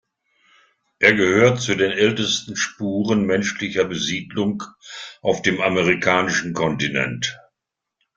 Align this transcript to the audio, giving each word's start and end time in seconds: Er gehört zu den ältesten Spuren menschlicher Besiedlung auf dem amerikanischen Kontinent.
Er 0.97 1.13
gehört 1.13 1.61
zu 1.61 1.75
den 1.75 1.91
ältesten 1.91 2.55
Spuren 2.55 3.21
menschlicher 3.23 3.85
Besiedlung 3.85 4.63
auf 5.21 5.43
dem 5.43 5.61
amerikanischen 5.61 6.55
Kontinent. 6.55 7.39